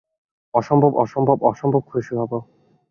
[0.53, 2.31] অসম্ভব, অসম্ভব, অসম্ভব খুশি হব।